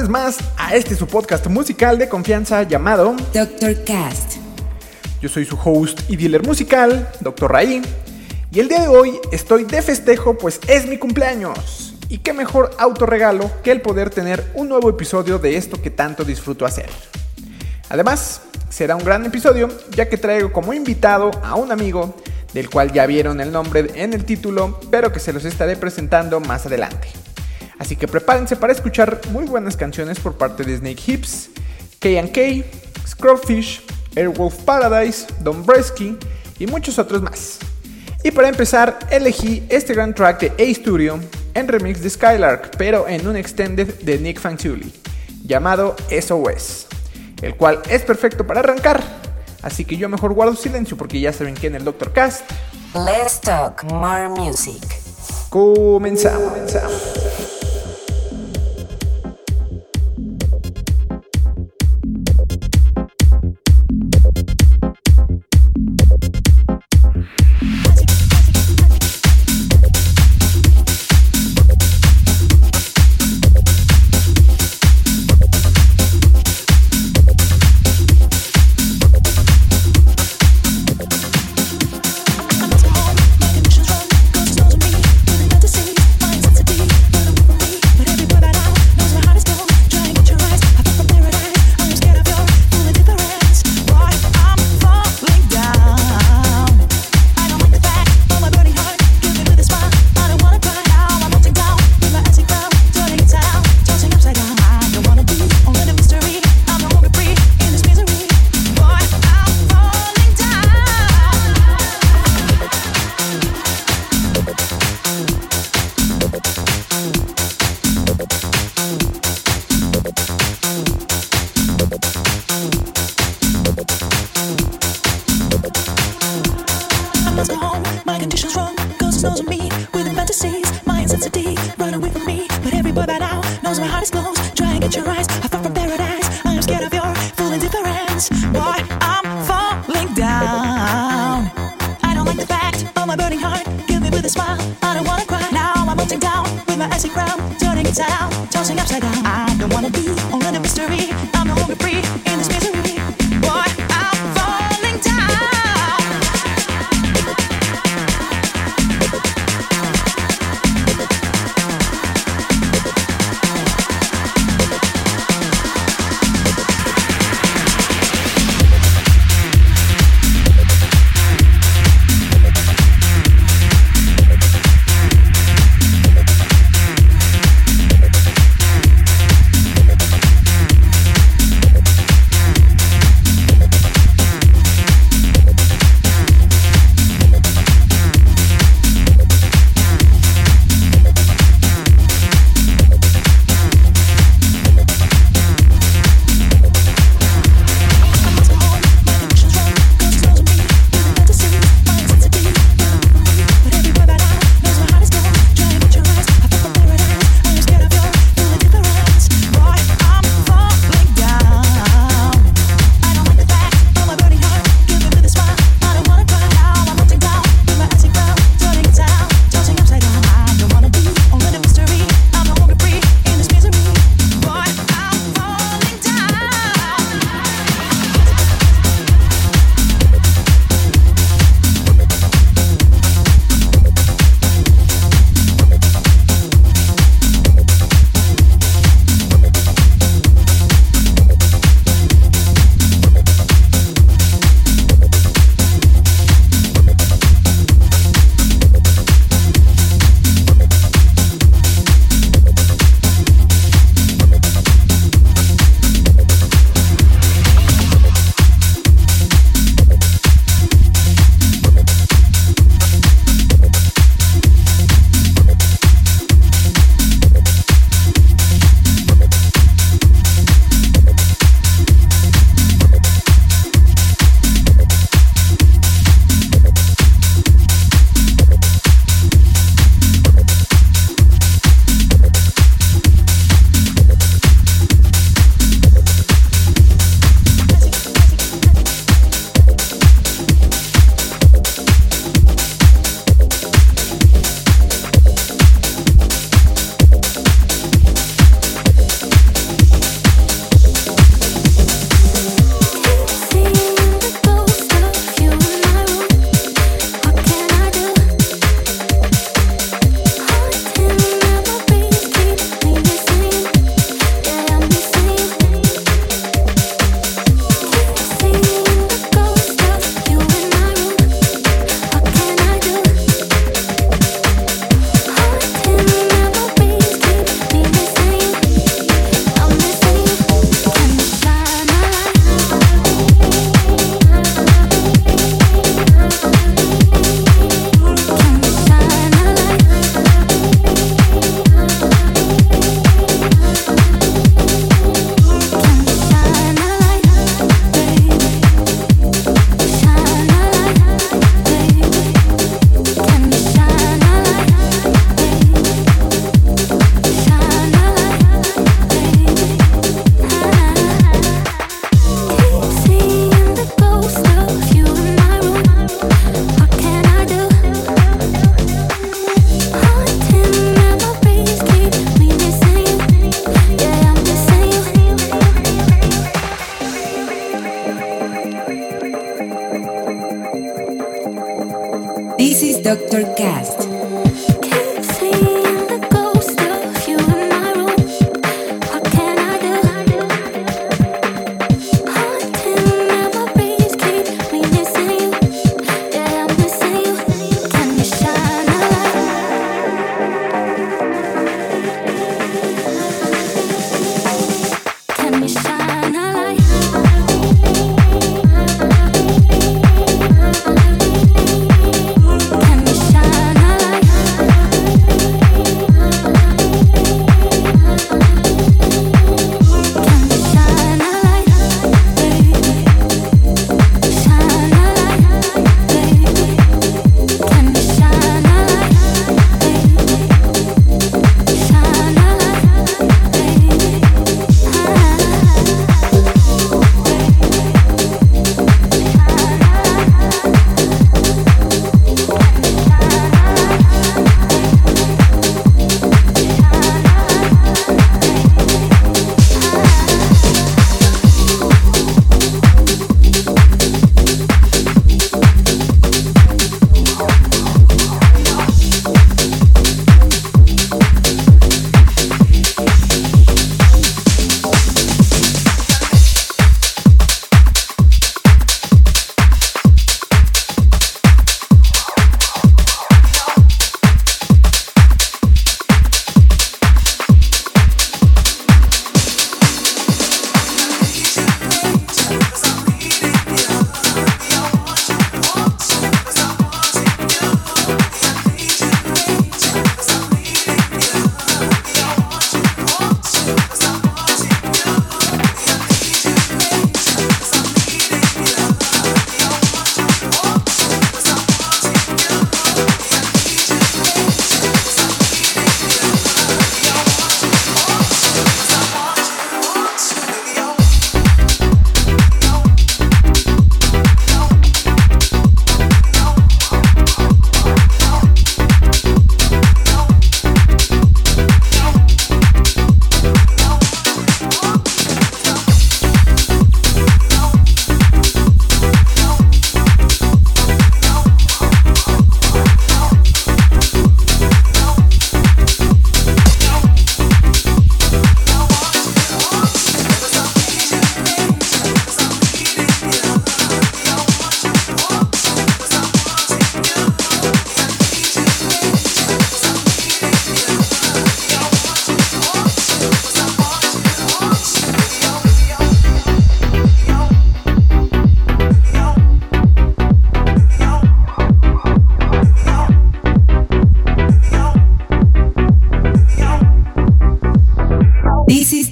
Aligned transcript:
Vez 0.00 0.10
más 0.10 0.38
a 0.58 0.74
este 0.74 0.94
su 0.94 1.06
podcast 1.06 1.46
musical 1.46 1.98
de 1.98 2.06
confianza 2.06 2.64
llamado 2.64 3.16
Dr. 3.32 3.82
Cast. 3.84 4.34
Yo 5.22 5.28
soy 5.30 5.46
su 5.46 5.56
host 5.56 6.00
y 6.10 6.16
dealer 6.16 6.42
musical, 6.42 7.08
Dr. 7.20 7.50
Raí, 7.50 7.80
y 8.50 8.60
el 8.60 8.68
día 8.68 8.82
de 8.82 8.88
hoy 8.88 9.18
estoy 9.32 9.64
de 9.64 9.80
festejo 9.80 10.36
pues 10.36 10.60
es 10.68 10.86
mi 10.86 10.98
cumpleaños. 10.98 11.94
Y 12.10 12.18
qué 12.18 12.34
mejor 12.34 12.76
autorregalo 12.78 13.50
que 13.62 13.72
el 13.72 13.80
poder 13.80 14.10
tener 14.10 14.44
un 14.52 14.68
nuevo 14.68 14.90
episodio 14.90 15.38
de 15.38 15.56
esto 15.56 15.80
que 15.80 15.88
tanto 15.88 16.24
disfruto 16.24 16.66
hacer. 16.66 16.90
Además, 17.88 18.42
será 18.68 18.96
un 18.96 19.04
gran 19.04 19.24
episodio 19.24 19.68
ya 19.92 20.10
que 20.10 20.18
traigo 20.18 20.52
como 20.52 20.74
invitado 20.74 21.30
a 21.42 21.54
un 21.54 21.72
amigo 21.72 22.14
del 22.52 22.68
cual 22.68 22.92
ya 22.92 23.06
vieron 23.06 23.40
el 23.40 23.50
nombre 23.50 23.86
en 23.94 24.12
el 24.12 24.26
título, 24.26 24.78
pero 24.90 25.10
que 25.10 25.20
se 25.20 25.32
los 25.32 25.46
estaré 25.46 25.74
presentando 25.76 26.38
más 26.40 26.66
adelante. 26.66 27.08
Así 27.78 27.96
que 27.96 28.08
prepárense 28.08 28.56
para 28.56 28.72
escuchar 28.72 29.20
muy 29.30 29.44
buenas 29.44 29.76
canciones 29.76 30.18
por 30.18 30.36
parte 30.36 30.64
de 30.64 30.76
Snake 30.76 31.02
Hips, 31.06 31.50
K&K, 32.00 32.64
Scrowfish, 33.06 33.82
Airwolf 34.16 34.54
Paradise, 34.64 35.26
Don 35.40 35.64
Bresky 35.64 36.16
y 36.58 36.66
muchos 36.66 36.98
otros 36.98 37.22
más. 37.22 37.58
Y 38.24 38.30
para 38.30 38.48
empezar, 38.48 38.98
elegí 39.10 39.64
este 39.68 39.94
gran 39.94 40.14
track 40.14 40.40
de 40.40 40.64
A 40.64 40.74
Studio 40.74 41.20
en 41.54 41.68
remix 41.68 42.02
de 42.02 42.10
Skylark, 42.10 42.76
pero 42.76 43.06
en 43.08 43.26
un 43.26 43.36
extended 43.36 43.94
de 44.02 44.18
Nick 44.18 44.40
Fanciulli, 44.40 44.92
llamado 45.44 45.96
SOS, 46.10 46.86
el 47.42 47.54
cual 47.56 47.80
es 47.88 48.02
perfecto 48.02 48.46
para 48.46 48.60
arrancar. 48.60 49.02
Así 49.62 49.84
que 49.84 49.96
yo 49.96 50.08
mejor 50.08 50.32
guardo 50.32 50.54
silencio 50.54 50.96
porque 50.96 51.20
ya 51.20 51.32
saben 51.32 51.54
que 51.54 51.66
en 51.66 51.76
el 51.76 51.84
Doctor 51.84 52.12
Cast 52.12 52.50
Let's 52.94 53.40
talk 53.40 53.84
more 53.84 54.28
music. 54.28 54.82
comenzamos. 55.50 56.52
comenzamos. 56.52 57.45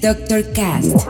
Dr. 0.05 0.43
Cast. 0.53 1.04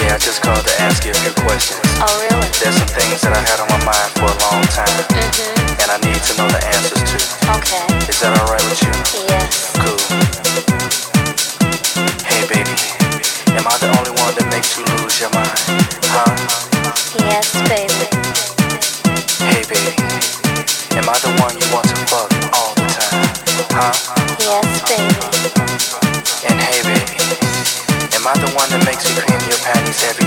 Yeah, 0.00 0.14
I 0.14 0.18
just 0.18 0.42
called 0.42 0.64
to 0.64 0.74
ask 0.80 1.04
you 1.04 1.12
a 1.12 1.18
few 1.20 1.34
questions. 1.44 1.80
Oh, 2.00 2.08
really? 2.22 2.48
There's 2.60 2.76
some 2.76 2.88
things 2.88 3.20
that 3.22 3.32
I 3.36 3.42
had 3.44 3.60
on 3.60 3.68
my 3.68 3.82
mind 3.84 4.10
for 4.16 4.28
a 4.28 4.38
long 4.48 4.62
time, 4.72 4.88
mm-hmm. 5.12 5.82
and 5.82 5.88
I 5.92 5.98
need 6.00 6.20
to 6.20 6.32
know 6.40 6.48
the 6.48 6.62
answers 6.72 7.02
to. 7.04 7.16
Okay. 7.60 7.86
Is 8.08 8.18
that 8.24 8.32
alright 8.40 8.64
with 8.70 8.80
you? 8.80 8.92
Yes. 9.28 9.76
Cool. 9.76 10.00
Hey 12.24 12.42
baby, 12.48 12.76
am 13.58 13.66
I 13.68 13.76
the 13.82 13.90
only 13.98 14.12
one 14.16 14.32
that 14.38 14.48
makes 14.48 14.76
you 14.76 14.84
lose 14.96 15.20
your 15.20 15.30
mind? 15.36 15.60
Huh? 16.08 16.32
Yes, 17.20 17.52
baby. 17.68 18.08
Hey 19.44 19.62
baby, 19.68 19.96
Am 20.96 21.04
I 21.08 21.18
the 21.20 21.28
one 21.42 21.52
you 21.60 21.65
every 30.04 30.25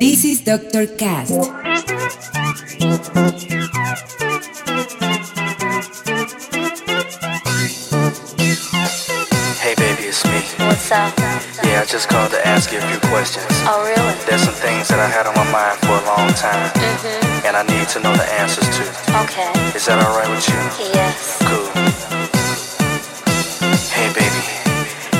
This 0.00 0.24
is 0.24 0.40
Dr. 0.42 0.86
Cast. 0.86 1.34
Hey, 9.58 9.74
baby, 9.74 10.06
it's 10.08 10.24
me. 10.24 10.38
What's 10.66 10.90
up? 10.92 11.12
Yeah, 11.66 11.82
I 11.82 11.84
just 11.84 12.08
called 12.08 12.30
to 12.30 12.46
ask 12.46 12.70
you 12.72 12.78
a 12.78 12.82
few 12.82 13.00
questions. 13.10 13.44
Oh, 13.66 13.82
really? 13.82 14.14
There's 14.24 14.42
some 14.42 14.54
things 14.54 14.86
that 14.88 15.00
I 15.02 15.08
had 15.10 15.26
on 15.26 15.34
my 15.34 15.48
mind 15.50 15.76
for 15.82 15.98
a 15.98 16.04
long 16.06 16.30
time, 16.38 16.70
Mhm. 16.78 17.44
and 17.46 17.56
I 17.56 17.62
need 17.66 17.88
to 17.90 17.98
know 18.00 18.14
the 18.14 18.28
answers 18.40 18.68
to. 18.78 18.82
Okay. 19.26 19.50
Is 19.74 19.84
that 19.86 19.98
alright 20.04 20.30
with 20.30 20.46
you? 20.48 20.60
Yes. 20.94 21.42
Cool. 21.42 21.68
Hey, 23.90 24.08
baby, 24.14 24.44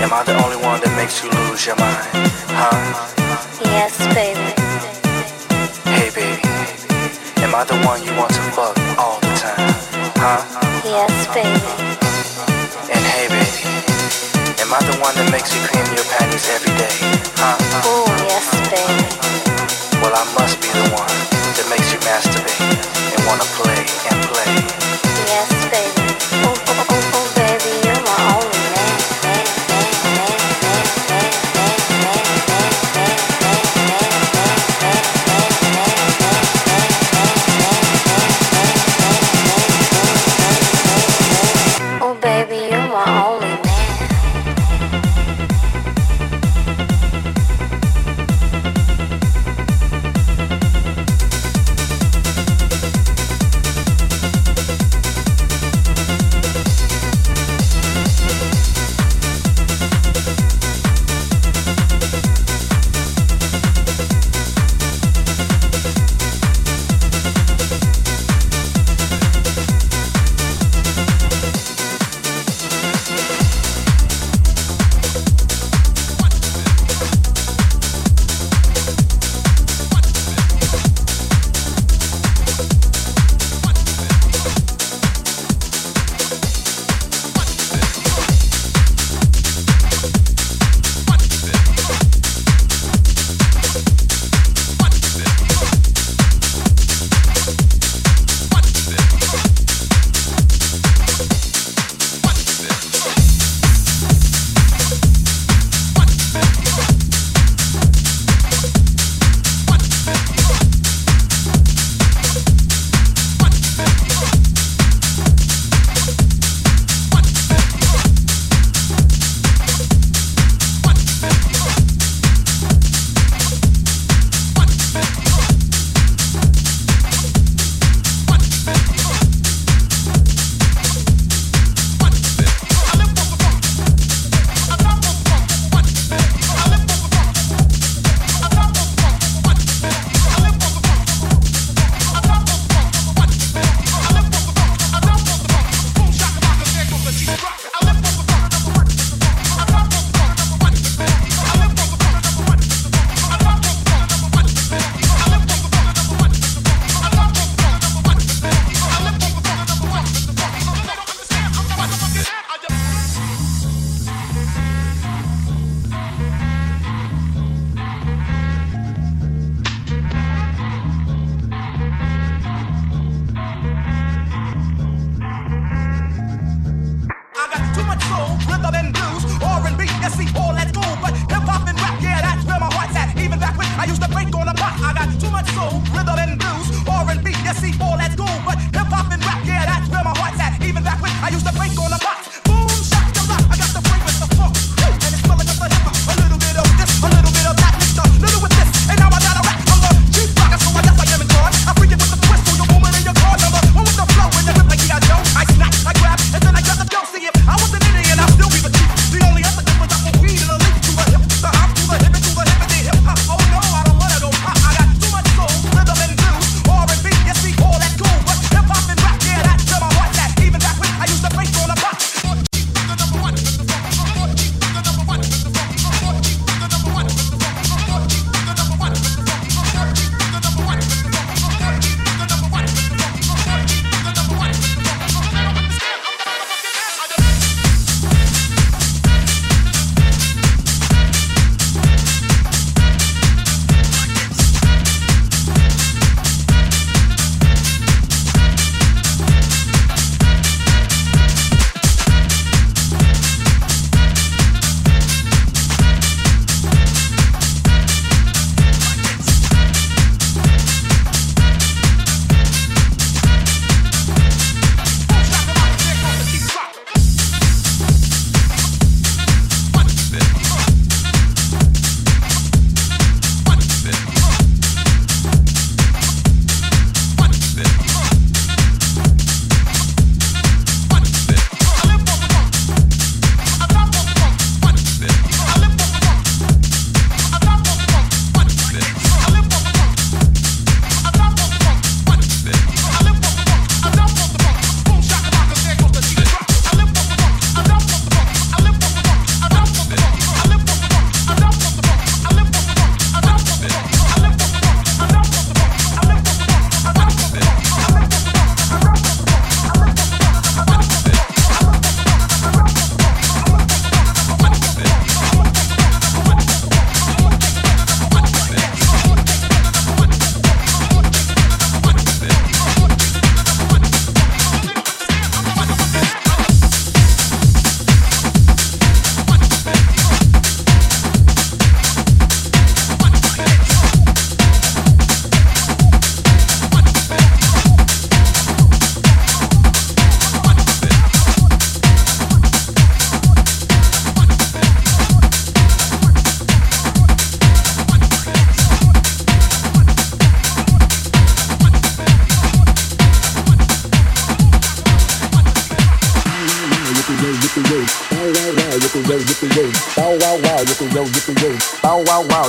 am 0.05 0.13
I 0.15 0.23
the 0.23 0.37
only 0.45 0.57
one 0.57 0.81
that 0.81 0.95
makes 0.97 1.23
you 1.23 1.31
lose 1.31 1.67
your 1.67 1.77
mind? 1.77 2.07
Huh? 2.55 2.77
Yes, 3.65 3.99
baby. 4.15 4.68
Am 7.49 7.55
I 7.55 7.65
the 7.65 7.81
one 7.89 8.05
you 8.05 8.13
want 8.13 8.29
to 8.37 8.45
fuck 8.53 8.77
all 9.01 9.17
the 9.25 9.33
time? 9.41 9.73
Huh? 10.21 10.37
Yes, 10.85 11.09
baby. 11.33 11.65
And 12.93 13.01
hey, 13.09 13.25
baby, 13.33 13.65
am 14.61 14.69
I 14.69 14.85
the 14.85 14.93
one 15.01 15.17
that 15.17 15.33
makes 15.33 15.49
you 15.57 15.61
clean 15.65 15.89
your 15.97 16.05
panties 16.13 16.45
every 16.53 16.77
day? 16.77 16.93
Huh? 17.41 17.57
Oh, 17.89 18.05
yes, 18.29 18.53
baby. 18.69 19.01
Well, 20.05 20.13
I 20.13 20.29
must 20.37 20.61
be 20.61 20.69
the 20.77 20.93
one 20.93 21.09
that 21.57 21.65
makes 21.73 21.89
you 21.89 21.97
masturbate 22.05 22.69
and 23.17 23.21
wanna 23.25 23.49
play 23.57 23.81
and 23.81 24.19
play. 24.29 24.53
Yes, 25.25 25.49
baby. 25.73 26.38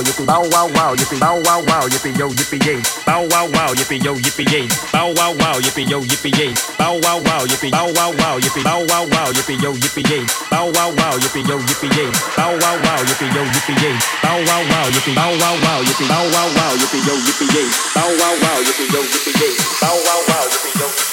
wow, 0.00 0.02
yippee 0.02 0.26
bow 0.26 0.42
wow 0.50 0.68
wow, 0.76 0.94
yippee 0.96 1.20
bow 1.20 1.40
wow 1.44 1.60
wow, 1.66 1.88
yippee 1.88 2.18
yo, 2.18 2.28
yippee 2.28 2.64
yay. 2.66 2.80
Bow 3.06 3.22
wow 3.28 3.46
wow, 3.52 3.72
yippee 3.74 4.02
yo, 4.04 4.14
yippee 4.14 4.50
yay. 4.52 4.68
Bow 4.92 5.12
wow 5.14 5.32
wow, 5.34 5.60
yippee 5.60 5.88
yo, 5.90 6.00
yippee 6.00 6.32
yay. 6.38 6.54
Bow 6.78 7.00
wow 7.02 7.18
wow, 7.24 7.44
yippee 7.46 7.70
bow 7.70 7.92
wow 7.96 8.12
wow, 8.16 8.38
yippee 8.40 8.64
bow 8.64 8.80
wow 8.88 9.04
wow, 9.12 9.30
yippee 9.32 9.62
yo, 9.62 9.72
yippee 9.72 10.08
yay. 10.10 10.24
Bow 10.50 10.70
wow 10.72 10.90
wow, 10.96 11.16
yippee 11.18 11.44
yo, 11.48 11.58
yippee 11.58 11.90
yay. 11.96 12.10
Bow 12.36 12.52
wow 12.60 12.76
wow, 12.84 13.02
yippee 13.04 13.34
yo, 13.34 13.42
yippee 13.44 13.82
yay. 13.82 13.96
Bow 14.22 14.38
wow 14.48 14.62
wow, 14.70 14.88
yippee 14.90 15.14
bow 15.14 15.32
wow 15.40 15.56
wow, 15.64 15.80
yippee 15.82 16.08
bow 16.08 16.24
wow 16.34 16.48
wow, 16.56 16.72
yippee 16.80 17.06
yo, 17.06 17.14
yippee 17.26 17.54
yay. 17.54 17.68
Bow 17.94 18.08
wow 18.20 18.34
wow, 18.42 18.58
yippee 18.66 18.88
yo, 18.94 19.00
yippee 19.02 19.36
yay. 19.40 19.52
Bow 19.80 19.96
wow 20.06 20.20
wow, 20.28 20.46
yippee 20.48 20.80
yo, 20.80 21.09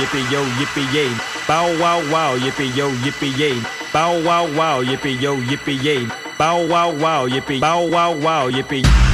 yippee 0.00 0.32
yo, 0.32 0.42
yippee 0.58 0.94
yay. 0.94 1.10
Bow 1.46 1.66
wow 1.78 2.00
wow, 2.12 2.36
yippee 2.38 2.76
yo, 2.76 2.90
yippee 3.04 3.38
yay. 3.38 3.62
Bow 3.92 4.18
wow 4.24 4.46
wow, 4.56 4.82
yippee 4.82 5.20
yo, 5.20 5.36
yippee 5.36 5.82
yay. 5.84 6.06
Bow 6.38 6.66
wow 6.66 6.90
wow, 6.90 7.28
yippee 7.28 7.60
bow 7.60 7.84
wow 7.86 8.12
wow, 8.12 8.48
yippee. 8.50 9.09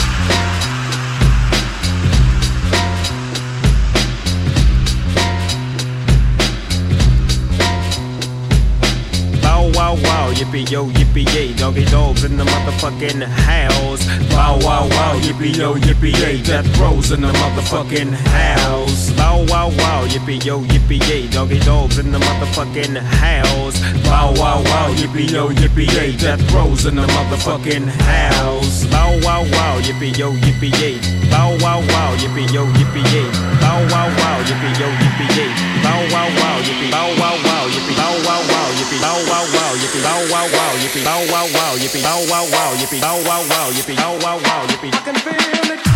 Yippee 10.37 10.71
yo, 10.71 10.85
yippee 10.87 11.27
yay. 11.35 11.53
Doggy 11.55 11.85
dogs 11.87 12.25
in 12.25 12.37
the 12.37 12.45
motherfucking 12.45 13.23
house. 13.23 14.05
Bow 14.29 14.59
wow 14.63 14.87
wow, 14.89 15.15
yippee 15.21 15.57
yo, 15.57 15.75
yippee 15.75 16.13
yay. 16.21 16.43
Death 16.43 16.69
rows 16.79 17.11
in 17.11 17.23
the 17.23 17.33
motherfucking 17.33 18.13
house. 18.13 19.11
Bow 19.13 19.45
wow 19.49 19.69
wow, 19.79 20.05
yippee 20.07 20.45
yo, 20.45 20.61
yippee 20.61 21.01
yay. 21.09 21.27
Doggy 21.29 21.59
dogs 21.61 21.99
in 21.99 22.13
the 22.13 22.19
motherfucking 22.19 22.97
house. 22.97 23.81
Bow 24.05 24.33
wow 24.37 24.63
wow, 24.63 24.89
yippee 24.95 25.31
yo, 25.31 25.49
yippee 25.49 25.89
yay. 25.97 26.17
Death 26.17 26.43
rows 26.53 26.85
in 26.87 26.97
the 26.97 27.07
motherfucking 27.07 27.89
house. 27.89 28.85
Bow 28.87 29.19
wow 29.25 29.43
wow, 29.43 29.81
yippee 29.81 30.17
yo, 30.19 30.33
yippee 30.33 30.73
yay. 30.81 30.99
Bow 31.31 31.57
wow 31.63 31.81
wow, 31.81 32.13
yippee 32.21 32.53
yo, 32.53 32.67
yippee 32.77 33.05
yay. 33.15 33.29
Bow 33.61 33.81
wow 33.91 34.09
wow, 34.21 34.39
yippee 34.45 34.81
yo, 34.81 34.89
yippee 35.01 35.37
yay. 35.37 35.53
Bow 35.83 36.01
wow 36.13 36.29
wow, 36.41 36.61
yippee 36.61 36.91
bow 36.91 37.09
wow 37.21 37.37
wow, 37.45 37.65
yippee 37.73 37.97
bow 37.97 38.15
wow 38.27 38.43
wow, 38.51 39.56
yippee. 39.83 40.03
Bow 40.03 40.21
wow 40.33 40.47
wow, 40.57 40.73
yippee. 40.83 41.05
Bow 41.05 41.23
wow 41.33 41.47
wow, 41.57 41.77
yippee. 41.77 42.03
Bow 42.03 42.21
wow 42.31 42.45
wow, 42.53 42.75
yippee. 42.77 43.01
Bow 43.01 43.19
wow 43.25 43.43
wow, 43.49 43.71
yippee. 43.73 43.97
Bow 43.97 44.13
wow 44.21 44.37
wow, 44.37 44.37
yippee. 44.37 44.37
Bow 44.37 44.37
wow 44.37 44.39
wow, 44.39 44.67
yippee. 44.67 44.93
I 44.93 45.03
can 45.05 45.15
feel 45.15 45.73
it. 45.73 45.96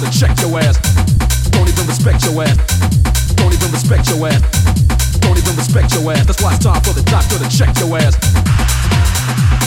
To 0.00 0.10
check 0.10 0.38
your 0.40 0.58
ass. 0.58 0.78
Don't 1.50 1.68
even 1.68 1.86
respect 1.86 2.24
your 2.24 2.42
ass. 2.42 2.56
Don't 3.36 3.52
even 3.52 3.70
respect 3.72 4.08
your 4.08 4.26
ass. 4.26 4.40
Don't 5.20 5.36
even 5.36 5.56
respect 5.56 5.94
your 5.94 6.12
ass. 6.12 6.26
That's 6.26 6.42
why 6.42 6.54
it's 6.54 6.64
time 6.64 6.80
for 6.82 6.94
the 6.94 7.02
doctor 7.02 7.38
to 7.38 7.48
check 7.50 7.76
your 7.78 7.98
ass. 7.98 9.61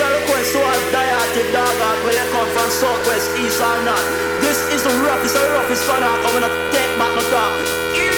Special 0.00 0.18
request 0.18 0.52
to 0.52 0.58
all 0.62 0.80
Diati 0.96 1.52
dog 1.52 1.76
out 1.84 2.04
where 2.04 2.14
you 2.14 2.32
come 2.32 2.48
from, 2.56 2.70
southwest, 2.70 3.36
east 3.36 3.60
or 3.60 3.84
north. 3.84 4.40
This 4.40 4.56
is 4.72 4.82
the 4.82 4.88
roughest, 5.04 5.34
the 5.34 5.40
roughest 5.52 5.84
fun 5.84 6.02
out. 6.02 6.16
I'm 6.24 6.40
gonna 6.40 6.48
take 6.72 6.88
back 6.96 7.14
my 7.14 7.22
dog. 7.28 8.09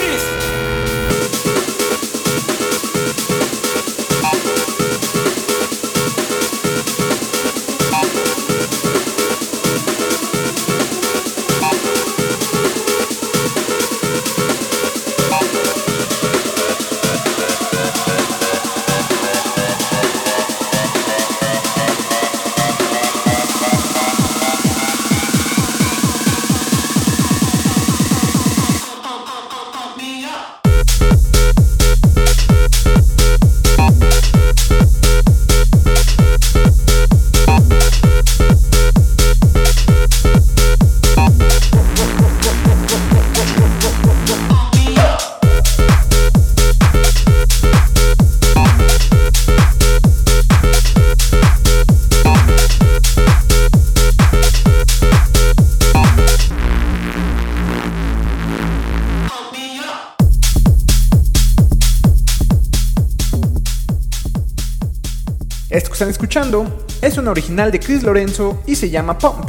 Original 67.32 67.72
de 67.72 67.80
Chris 67.80 68.02
Lorenzo 68.02 68.62
y 68.66 68.76
se 68.76 68.90
llama 68.90 69.18
Pump, 69.18 69.48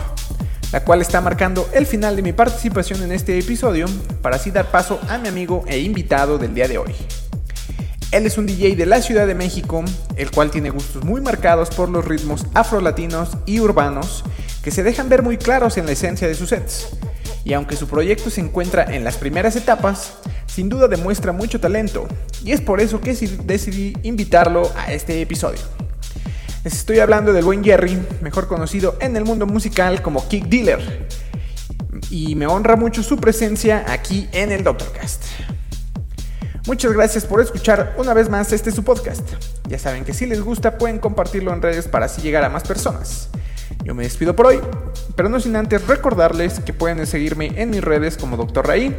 la 0.72 0.84
cual 0.84 1.02
está 1.02 1.22
marcando 1.22 1.70
el 1.74 1.86
final 1.86 2.16
de 2.16 2.22
mi 2.22 2.34
participación 2.34 3.04
en 3.04 3.12
este 3.12 3.38
episodio 3.38 3.86
para 4.22 4.38
así 4.38 4.52
dar 4.52 4.72
paso 4.72 5.00
a 5.10 5.18
mi 5.18 5.28
amigo 5.28 5.64
e 5.68 5.80
invitado 5.80 6.38
del 6.38 6.56
día 6.56 6.68
de 6.68 6.78
hoy. 6.78 6.96
Él 8.12 8.26
es 8.26 8.38
un 8.38 8.46
DJ 8.46 8.76
de 8.76 8.86
la 8.86 9.02
Ciudad 9.02 9.28
de 9.28 9.36
México, 9.36 9.84
el 10.16 10.32
cual 10.32 10.50
tiene 10.50 10.70
gustos 10.70 11.04
muy 11.04 11.20
marcados 11.20 11.70
por 11.70 11.90
los 11.90 12.06
ritmos 12.06 12.46
afrolatinos 12.54 13.38
y 13.46 13.60
urbanos 13.60 14.24
que 14.64 14.72
se 14.72 14.84
dejan 14.84 15.10
ver 15.10 15.22
muy 15.22 15.38
claros 15.38 15.78
en 15.78 15.86
la 15.86 15.92
esencia 15.92 16.28
de 16.28 16.36
sus 16.36 16.50
sets. 16.50 16.90
Y 17.44 17.54
aunque 17.54 17.76
su 17.76 17.88
proyecto 17.88 18.30
se 18.30 18.40
encuentra 18.40 18.84
en 18.84 19.04
las 19.04 19.18
primeras 19.18 19.56
etapas, 19.58 20.14
sin 20.48 20.70
duda 20.70 20.88
demuestra 20.88 21.34
mucho 21.34 21.60
talento, 21.60 22.08
y 22.46 22.54
es 22.54 22.62
por 22.62 22.80
eso 22.80 23.02
que 23.02 23.14
decidí 23.44 23.98
invitarlo 24.04 24.72
a 24.78 24.94
este 24.94 25.22
episodio. 25.22 25.83
Les 26.64 26.76
estoy 26.76 27.00
hablando 27.00 27.34
del 27.34 27.44
buen 27.44 27.62
Jerry, 27.62 28.02
mejor 28.22 28.48
conocido 28.48 28.96
en 29.02 29.18
el 29.18 29.26
mundo 29.26 29.46
musical 29.46 30.02
como 30.02 30.26
Kick 30.30 30.46
Dealer, 30.46 31.10
y 32.10 32.36
me 32.36 32.48
honra 32.48 32.78
mucho 32.78 33.04
su 33.04 33.18
presencia 33.18 33.84
aquí 33.90 34.30
en 34.32 34.50
el 34.50 34.64
Doctorcast. 34.64 35.26
Muchas 36.66 36.94
gracias 36.94 37.26
por 37.26 37.42
escuchar 37.42 37.94
una 37.98 38.14
vez 38.14 38.30
más 38.30 38.54
este 38.54 38.72
su 38.72 38.82
podcast. 38.86 39.28
Ya 39.68 39.78
saben 39.78 40.06
que 40.06 40.14
si 40.14 40.26
les 40.26 40.40
gusta 40.40 40.78
pueden 40.78 41.00
compartirlo 41.00 41.52
en 41.52 41.62
redes 41.62 41.90
para 41.90 42.06
así 42.06 42.22
llegar 42.22 42.46
a 42.46 42.50
más 42.50 42.64
personas. 42.64 43.28
Yo 43.84 43.94
me 43.94 44.04
despido 44.04 44.34
por 44.34 44.48
hoy, 44.48 44.62
pero 45.18 45.28
no 45.28 45.42
sin 45.42 45.58
antes 45.58 45.86
recordarles 45.86 46.62
que 46.62 46.72
pueden 46.72 47.06
seguirme 47.06 47.52
en 47.62 47.72
mis 47.72 47.84
redes 47.84 48.16
como 48.16 48.38
Dr. 48.38 48.66
Raí 48.66 48.96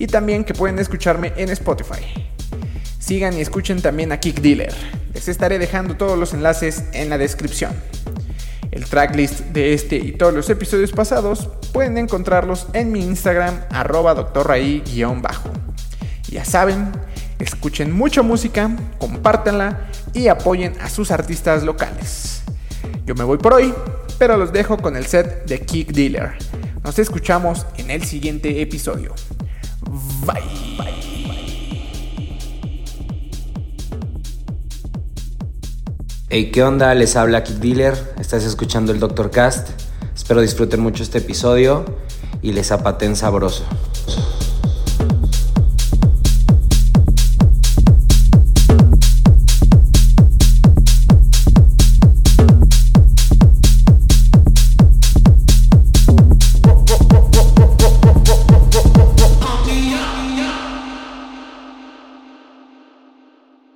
y 0.00 0.08
también 0.08 0.42
que 0.42 0.52
pueden 0.52 0.80
escucharme 0.80 1.32
en 1.36 1.50
Spotify. 1.50 2.33
Sigan 3.04 3.36
y 3.36 3.42
escuchen 3.42 3.82
también 3.82 4.12
a 4.12 4.18
Kick 4.18 4.40
Dealer. 4.40 4.72
Les 5.12 5.28
estaré 5.28 5.58
dejando 5.58 5.94
todos 5.94 6.18
los 6.18 6.32
enlaces 6.32 6.84
en 6.94 7.10
la 7.10 7.18
descripción. 7.18 7.74
El 8.70 8.86
tracklist 8.86 9.40
de 9.40 9.74
este 9.74 9.96
y 9.96 10.12
todos 10.12 10.32
los 10.32 10.48
episodios 10.48 10.90
pasados 10.92 11.50
pueden 11.74 11.98
encontrarlos 11.98 12.66
en 12.72 12.92
mi 12.92 13.00
Instagram 13.04 13.60
arroba 13.68 14.14
doctorraí-bajo. 14.14 15.50
Ya 16.30 16.46
saben, 16.46 16.92
escuchen 17.40 17.92
mucha 17.92 18.22
música, 18.22 18.70
compártanla 18.96 19.90
y 20.14 20.28
apoyen 20.28 20.72
a 20.80 20.88
sus 20.88 21.10
artistas 21.10 21.62
locales. 21.62 22.42
Yo 23.04 23.14
me 23.14 23.24
voy 23.24 23.36
por 23.36 23.52
hoy, 23.52 23.74
pero 24.18 24.38
los 24.38 24.50
dejo 24.50 24.78
con 24.78 24.96
el 24.96 25.04
set 25.04 25.44
de 25.44 25.60
Kick 25.60 25.92
Dealer. 25.92 26.38
Nos 26.82 26.98
escuchamos 26.98 27.66
en 27.76 27.90
el 27.90 28.02
siguiente 28.02 28.62
episodio. 28.62 29.14
Bye. 30.24 31.03
Hey, 36.36 36.50
¿qué 36.50 36.64
onda? 36.64 36.92
Les 36.96 37.14
habla 37.14 37.44
Kick 37.44 37.58
Dealer. 37.58 37.94
Estás 38.18 38.42
escuchando 38.42 38.90
el 38.90 38.98
Doctor 38.98 39.30
Cast. 39.30 39.68
Espero 40.16 40.40
disfruten 40.40 40.80
mucho 40.80 41.04
este 41.04 41.18
episodio 41.18 41.84
y 42.42 42.50
les 42.50 42.66
zapaten 42.66 43.14
sabroso. 43.14 43.64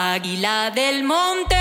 Águila 0.00 0.72
del 0.74 1.04
monte, 1.04 1.57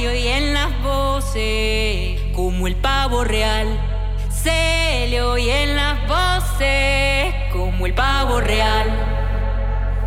se 0.00 0.06
le 0.06 0.12
oyen 0.12 0.54
las 0.54 0.82
voces 0.82 2.20
como 2.34 2.66
el 2.66 2.74
pavo 2.76 3.22
real. 3.22 3.68
Se 4.32 5.06
le 5.10 5.20
oyen 5.20 5.76
las 5.76 6.08
voces 6.08 7.34
como 7.52 7.84
el 7.84 7.92
pavo 7.92 8.40
real. 8.40 8.88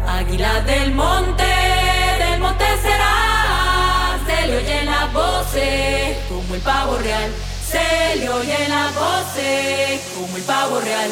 Águila 0.08 0.62
del 0.62 0.94
monte, 0.94 1.44
del 1.44 2.40
monte 2.40 2.66
será, 2.82 4.18
se 4.26 4.48
le 4.48 4.58
oyen 4.58 4.86
las 4.88 5.14
voces 5.14 6.18
como 6.28 6.56
el 6.56 6.62
pavo 6.62 6.98
real. 6.98 7.32
Se 7.64 8.16
le 8.16 8.30
oyen 8.30 8.70
las 8.70 8.96
voces 8.96 10.02
como 10.16 10.38
el 10.38 10.44
pavo 10.44 10.80
real. 10.82 11.12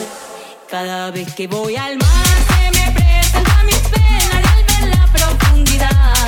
Cada 0.71 1.11
vez 1.11 1.31
que 1.35 1.45
voy 1.45 1.75
al 1.75 1.97
mar 1.97 2.35
se 2.49 2.79
me 2.79 2.91
presenta 2.93 3.63
mis 3.63 3.77
penas 3.77 4.43
al 4.55 4.63
ver 4.63 4.97
la 4.97 5.05
profundidad 5.13 6.20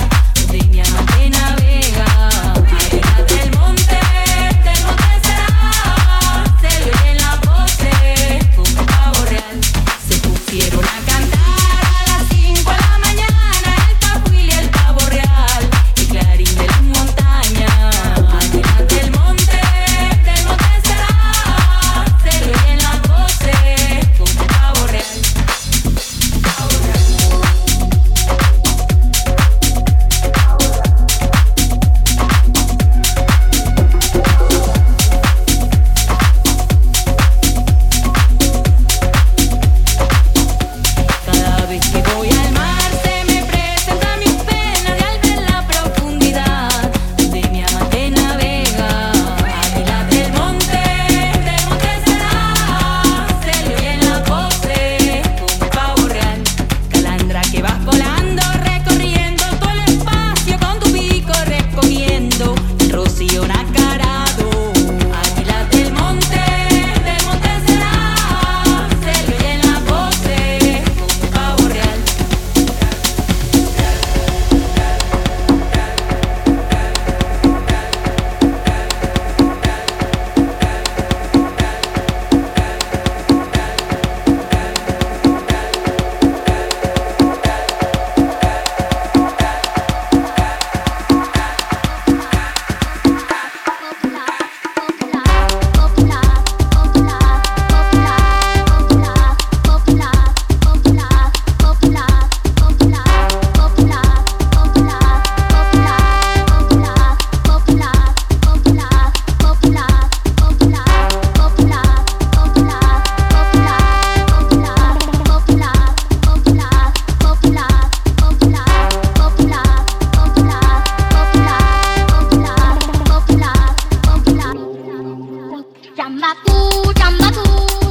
Jamba 125.96 126.34
coo. 126.44 127.83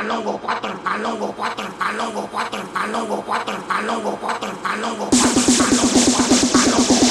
palongo, 0.00 0.38
cuatro 0.38 0.72
palongo, 0.82 1.26
cuatro 1.36 1.68
palongo, 1.78 2.26
cuatro 2.32 2.62
palongo, 2.72 3.22
cuatro 3.26 3.54
palongo, 3.68 4.16
cuatro 4.18 4.50
palongo, 4.62 5.10
cuatro 5.10 5.10
palongo, 5.10 5.10
cuatro 5.10 5.42
palongo, 5.58 6.00
cuatro 6.10 6.36
palongo. 6.52 7.09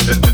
Yeah. 0.00 0.18